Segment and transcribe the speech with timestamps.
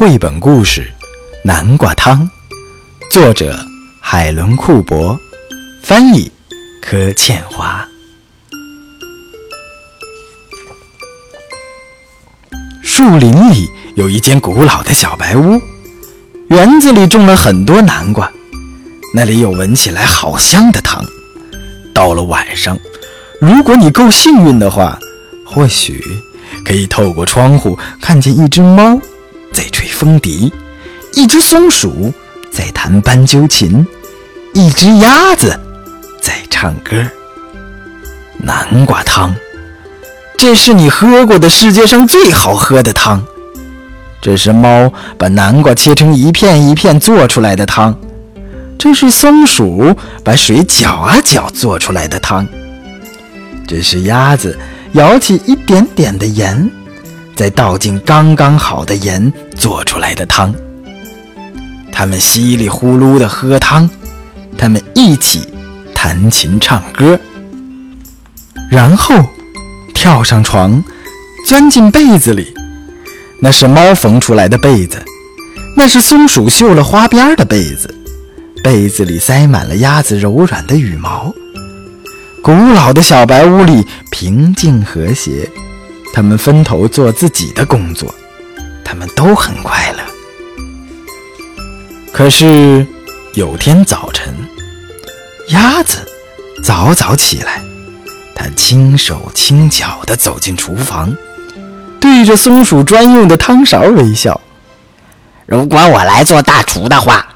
[0.00, 0.80] 绘本故事
[1.44, 2.22] 《南瓜汤》，
[3.10, 3.54] 作者
[4.00, 5.20] 海伦·库伯，
[5.82, 6.32] 翻译
[6.80, 7.86] 柯倩华。
[12.82, 15.60] 树林里有一间古老的小白屋，
[16.48, 18.32] 园子里种了很多南瓜，
[19.14, 21.04] 那里有闻起来好香的汤。
[21.92, 22.78] 到了晚上，
[23.38, 24.98] 如果你够幸运的话，
[25.44, 26.02] 或许
[26.64, 28.98] 可以透过窗户看见一只猫。
[29.52, 30.50] 在吹风笛，
[31.12, 32.10] 一只松鼠
[32.50, 33.86] 在弹斑鸠琴，
[34.54, 35.60] 一只鸭子
[36.22, 37.04] 在唱歌。
[38.38, 39.36] 南瓜汤，
[40.38, 43.22] 这是你喝过的世界上最好喝的汤。
[44.22, 47.94] 这是猫把南瓜切成一片一片做出来的汤，
[48.78, 52.48] 这是松鼠把水搅啊搅做出来的汤，
[53.68, 54.58] 这是鸭子
[54.92, 56.70] 舀起一点点的盐。
[57.40, 60.54] 再倒进刚刚好的盐做出来的汤，
[61.90, 63.88] 他们稀里呼噜地喝汤，
[64.58, 65.48] 他们一起
[65.94, 67.18] 弹琴唱歌，
[68.70, 69.14] 然后
[69.94, 70.84] 跳上床，
[71.46, 72.52] 钻进被子里。
[73.40, 75.02] 那是猫缝出来的被子，
[75.78, 77.88] 那是松鼠绣了花边的被子，
[78.62, 81.34] 被子里塞满了鸭子柔软的羽毛。
[82.42, 85.48] 古老的小白屋里平静和谐。
[86.12, 88.14] 他们分头做自己的工作，
[88.84, 89.98] 他们都很快乐。
[92.12, 92.86] 可是
[93.34, 94.34] 有天早晨，
[95.48, 95.98] 鸭子
[96.62, 97.62] 早早起来，
[98.34, 101.14] 它轻手轻脚地走进厨房，
[102.00, 104.40] 对着松鼠专用的汤勺微笑。
[105.46, 107.26] 如果我来做大厨的话，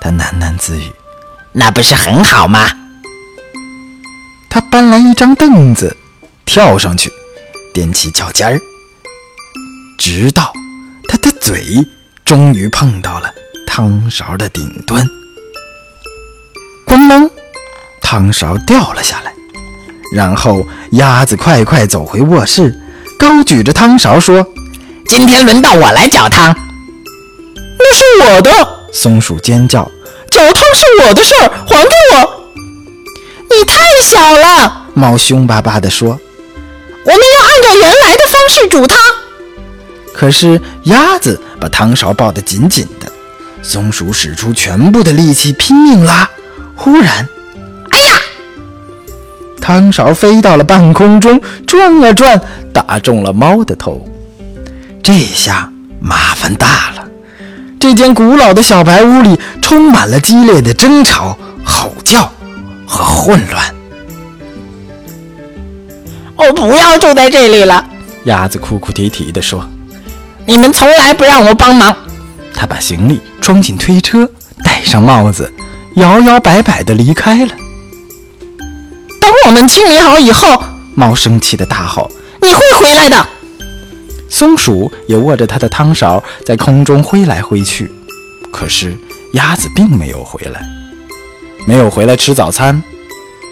[0.00, 0.90] 它喃喃自语
[1.52, 2.70] ：“那不是很好吗？”
[4.50, 5.96] 它搬来一张凳子，
[6.44, 7.12] 跳上去。
[7.72, 8.60] 踮起脚尖儿，
[9.98, 10.52] 直到
[11.08, 11.86] 他的嘴
[12.24, 13.32] 终于碰到了
[13.66, 15.08] 汤勺的顶端。
[16.86, 17.30] 咣啷，
[18.02, 19.32] 汤勺掉了下来。
[20.14, 22.78] 然后鸭子快快走回卧室，
[23.18, 24.46] 高举着汤勺说
[25.08, 26.54] ：“今天轮到我来搅汤。”
[27.78, 28.50] 那是我的！
[28.92, 29.90] 松鼠尖叫
[30.28, 32.44] ：“搅汤是我的事儿，还给我！”
[33.48, 34.88] 你太小了！
[34.92, 36.20] 猫凶巴巴地说。
[37.62, 38.98] 用原来的方式煮汤。
[40.14, 43.10] 可是鸭子把汤勺抱得紧紧的，
[43.62, 46.28] 松鼠使出全部的力气拼命拉。
[46.74, 47.28] 忽然，
[47.90, 48.20] 哎呀！
[49.60, 52.40] 汤勺飞到了半空中，转啊转，
[52.72, 54.06] 打中了猫的头。
[55.02, 55.70] 这下
[56.00, 57.08] 麻烦大了，
[57.78, 62.32] 这间古老的小白屋里充满了激烈的争吵、吼叫
[62.86, 63.74] 和混乱。
[66.44, 67.84] 我不要住在这里了，
[68.24, 69.64] 鸭子哭哭啼啼地说
[70.44, 71.96] ：“你们从来不让我帮忙。”
[72.52, 74.28] 他把行李装进推车，
[74.64, 75.52] 戴上帽子，
[75.94, 77.52] 摇摇摆摆地离开了。
[79.20, 80.62] 等我们清理好以后，
[80.94, 82.10] 猫生气地大吼
[82.42, 83.26] ：“你会回来的！”
[84.28, 87.90] 松鼠也握着它的汤勺在空中挥来挥去，
[88.52, 88.96] 可是
[89.34, 90.60] 鸭子并没有回来，
[91.66, 92.82] 没有回来吃早餐，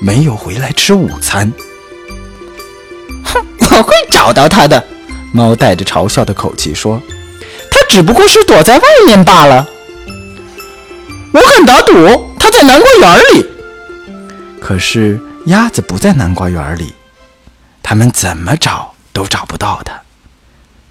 [0.00, 1.52] 没有回来吃午餐。
[3.70, 4.84] 我会找到他的，
[5.32, 7.00] 猫带着嘲笑的口气说
[7.70, 9.66] ：“他只不过是躲在外面罢了。
[11.32, 13.46] 我敢打赌，他在南瓜园里。”
[14.60, 16.92] 可是鸭子不在南瓜园里，
[17.82, 19.94] 他们怎么找都找不到它。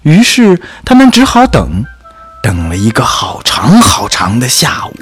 [0.02, 1.84] 于是他们只好等，
[2.42, 4.94] 等了一个好长好长的下午。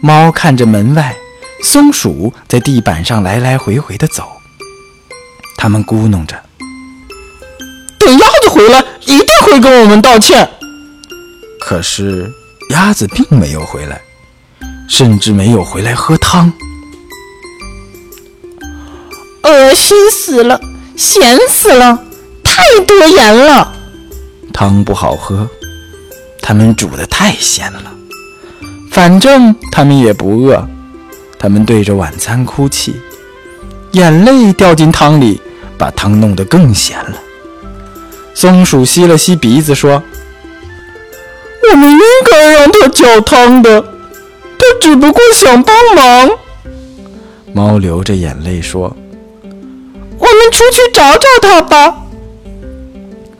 [0.00, 1.14] 猫看着门外，
[1.62, 4.39] 松鼠在地板上来来回回的走。
[5.62, 6.34] 他们咕哝着
[8.00, 10.48] ：“等鸭子回来，一定会跟我们道歉。”
[11.60, 12.32] 可是
[12.70, 14.00] 鸭子并没有回来，
[14.88, 16.50] 甚至没有回来喝汤。
[19.42, 20.58] 恶心死了，
[20.96, 22.02] 咸死了，
[22.42, 23.70] 太多盐了。
[24.54, 25.46] 汤不好喝，
[26.40, 27.92] 他们煮的太咸了。
[28.90, 30.66] 反正他们也不饿，
[31.38, 32.96] 他们对着晚餐哭泣，
[33.92, 35.38] 眼泪掉进汤里。
[35.80, 37.14] 把汤弄得更咸了。
[38.34, 40.02] 松鼠吸了吸鼻子说
[41.72, 41.98] ：“我们应
[42.30, 46.30] 该让它搅汤的，他只不过想帮忙。”
[47.54, 48.94] 猫流着眼泪说
[50.18, 51.96] ：“我们出去找找它吧。”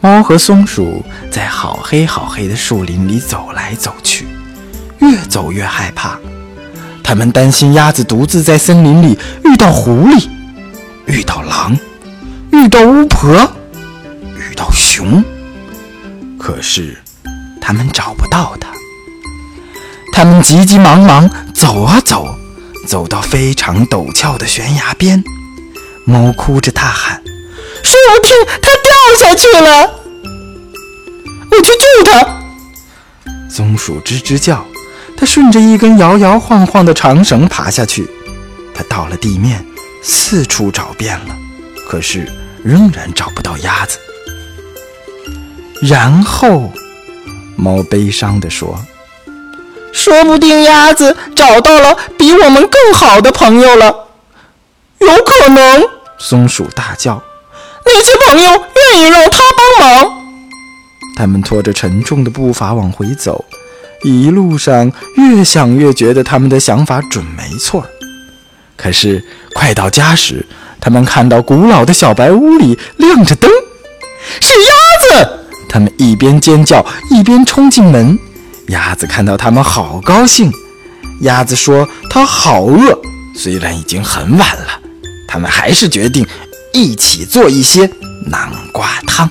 [0.00, 4.26] 猫和松鼠在好黑好黑的树林里走来走去，
[5.00, 6.18] 越走越害怕。
[7.04, 10.26] 他们担心鸭子独自在森林里遇到狐狸，
[11.04, 11.76] 遇到狼。
[12.52, 13.30] 遇到巫婆，
[14.36, 15.22] 遇到熊，
[16.38, 16.96] 可是
[17.60, 18.68] 他们找不到他。
[20.12, 22.34] 他们急急忙忙走啊走，
[22.86, 25.22] 走到非常陡峭的悬崖边，
[26.04, 27.22] 猫哭着大喊
[27.84, 30.00] ：“树听，它掉下去了！
[31.50, 32.40] 我去救它！”
[33.48, 34.66] 松鼠吱吱叫，
[35.16, 38.08] 它顺着一根摇摇晃晃的长绳爬下去。
[38.74, 39.64] 它到了地面，
[40.02, 41.36] 四处找遍了，
[41.90, 42.24] 可是
[42.62, 43.98] 仍然找不到鸭子。
[45.82, 46.70] 然后，
[47.56, 48.78] 猫悲伤地说。
[49.92, 53.86] 说不定鸭子找到了比我们更好的朋友了，
[55.00, 55.82] 有可能。
[56.16, 57.20] 松鼠大叫
[57.84, 60.12] ：“那些朋友愿意让它帮忙。”
[61.18, 63.44] 他们拖着沉重的步伐往回走，
[64.04, 67.84] 一路上越想越觉得他们的想法准没错。
[68.76, 69.22] 可是
[69.54, 70.46] 快到家时，
[70.80, 73.50] 他们看到古老的小白屋里亮着灯，
[74.40, 75.28] 是鸭子！
[75.68, 78.18] 他们一边尖叫一边冲进门。
[78.68, 80.52] 鸭子看到他们，好高兴。
[81.20, 82.98] 鸭子说：“它好饿，
[83.36, 84.80] 虽然已经很晚了，
[85.28, 86.26] 他们还是决定
[86.72, 87.90] 一起做一些
[88.26, 89.28] 南瓜汤。”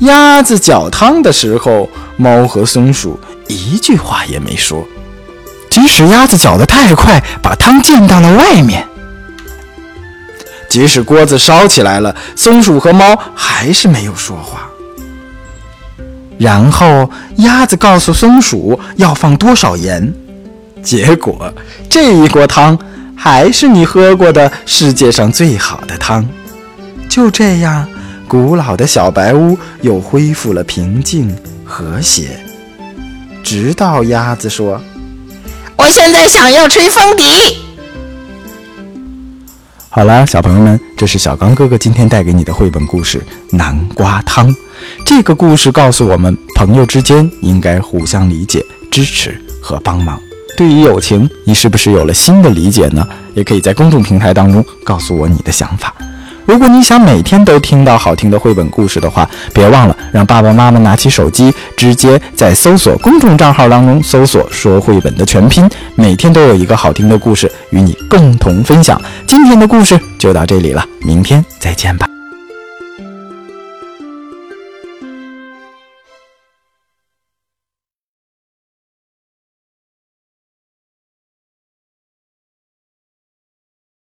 [0.00, 4.86] 鸭子搅汤的时候，猫和松鼠一句话也没说。
[5.70, 8.82] 即使鸭子搅得太快，把汤溅到了外面；
[10.72, 14.70] 即使锅子烧起来了，松鼠和猫还是没有说话。
[16.38, 20.10] 然后鸭子告诉松鼠要放多少盐，
[20.82, 21.52] 结果
[21.90, 22.78] 这一锅汤
[23.14, 26.26] 还是你喝过的世界上最好的汤。
[27.06, 27.86] 就这样，
[28.26, 31.36] 古老的小白屋又恢复了平静
[31.66, 32.40] 和谐。
[33.44, 34.80] 直到鸭子说
[35.76, 37.58] ：“我现在想要吹风笛。”
[39.94, 43.18] 好了，小朋友们，这是小刚哥哥今天带给你的绘本故事
[43.54, 44.48] 《南瓜汤》。
[45.04, 50.18] 这个故事告诉我们，朋友之间应该互相理解、支持和帮忙。
[50.56, 53.06] 对于友情，你是不是有了新的理解呢？
[53.34, 55.94] 也可以在公众平台当中告诉我你的想法。
[56.44, 69.00] 如果你想每天都听到好听的绘本故事的话，别忘了让爸爸妈妈拿起手机，直接在搜索公众账号当中搜索“说绘本”的全拼，每天都有一个好听的故事与你共同分享。
[69.26, 72.11] 今天的故事就到这里了，明天再见吧。